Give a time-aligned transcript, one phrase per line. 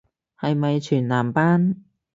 [0.39, 1.83] 係咪全男班